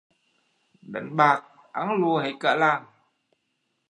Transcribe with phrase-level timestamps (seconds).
[0.81, 2.85] Đánh bạc ăn lùa hết cả làng